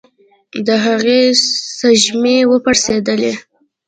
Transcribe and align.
د 0.65 0.67
هغې 0.85 1.19
سږمې 1.77 2.37
وپړسېدلې. 2.51 3.33